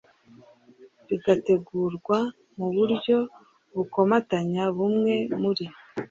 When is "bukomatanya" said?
3.75-4.63